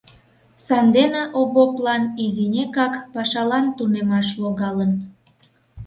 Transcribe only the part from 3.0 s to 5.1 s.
пашалан тунемаш логалын.